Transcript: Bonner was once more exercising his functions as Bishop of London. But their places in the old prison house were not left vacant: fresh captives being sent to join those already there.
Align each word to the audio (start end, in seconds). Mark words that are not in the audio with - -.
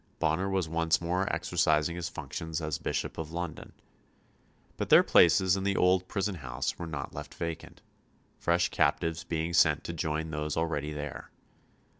Bonner 0.17 0.49
was 0.49 0.67
once 0.67 0.99
more 0.99 1.31
exercising 1.31 1.95
his 1.95 2.09
functions 2.09 2.59
as 2.59 2.79
Bishop 2.79 3.19
of 3.19 3.31
London. 3.31 3.71
But 4.75 4.89
their 4.89 5.03
places 5.03 5.55
in 5.55 5.63
the 5.63 5.75
old 5.75 6.07
prison 6.07 6.33
house 6.33 6.79
were 6.79 6.87
not 6.87 7.13
left 7.13 7.35
vacant: 7.35 7.83
fresh 8.39 8.69
captives 8.69 9.23
being 9.23 9.53
sent 9.53 9.83
to 9.83 9.93
join 9.93 10.31
those 10.31 10.57
already 10.57 10.91
there. 10.91 11.29